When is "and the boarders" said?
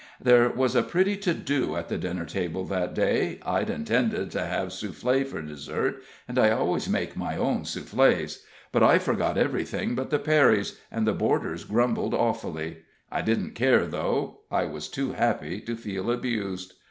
10.91-11.65